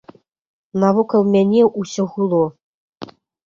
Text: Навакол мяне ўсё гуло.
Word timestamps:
Навакол 0.83 1.21
мяне 1.37 1.61
ўсё 1.81 2.09
гуло. 2.17 2.43